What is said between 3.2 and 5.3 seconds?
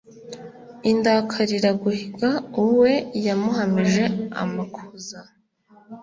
yamuhamije amakuza,